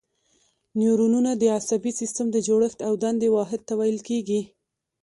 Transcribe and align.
نیورونونه 0.79 1.31
د 1.35 1.43
عصبي 1.57 1.91
سیستم 1.99 2.27
د 2.31 2.37
جوړښت 2.47 2.79
او 2.87 2.93
دندې 3.03 3.27
واحد 3.35 3.61
ته 3.67 3.73
ویل 3.79 3.99
کېږي. 4.09 4.41